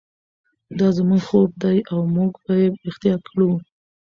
[0.79, 3.51] دا زموږ خوب دی او موږ به یې ریښتیا کړو.